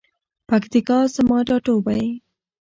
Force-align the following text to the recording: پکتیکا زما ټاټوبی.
پکتیکا 0.49 0.99
زما 1.15 1.39
ټاټوبی. 1.47 2.05